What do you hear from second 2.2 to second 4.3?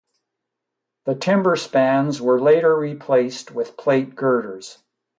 later replaced with plate